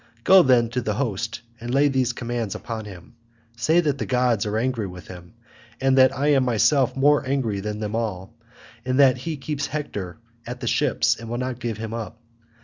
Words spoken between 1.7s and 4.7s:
lay these commands upon him; say that the gods are